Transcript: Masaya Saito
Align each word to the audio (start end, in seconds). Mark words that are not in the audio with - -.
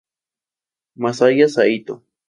Masaya 0.95 1.47
Saito 1.47 2.01